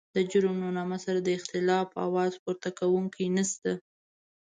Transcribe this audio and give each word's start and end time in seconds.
د 0.15 0.17
جرم 0.31 0.55
له 0.63 0.69
نامه 0.77 0.97
سره 1.05 1.19
د 1.21 1.29
اختلاف 1.37 1.87
اواز 2.05 2.33
پورته 2.43 2.69
کوونکی 2.79 3.25
نشته. 3.37 3.71